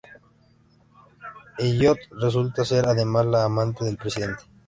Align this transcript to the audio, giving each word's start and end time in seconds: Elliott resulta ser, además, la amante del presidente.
Elliott 1.59 1.99
resulta 2.09 2.65
ser, 2.65 2.87
además, 2.87 3.27
la 3.27 3.43
amante 3.43 3.85
del 3.85 3.97
presidente. 3.97 4.41